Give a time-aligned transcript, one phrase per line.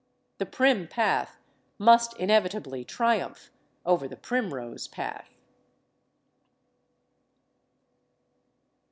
[0.39, 1.37] The prim path
[1.77, 3.51] must inevitably triumph
[3.85, 5.29] over the primrose path.